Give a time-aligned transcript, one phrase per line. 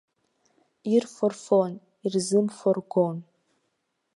[0.93, 1.73] Ирфо рфон,
[2.05, 3.17] ирзымфо ргон.